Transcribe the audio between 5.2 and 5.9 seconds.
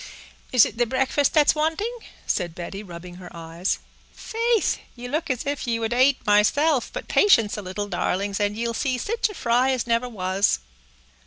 as if ye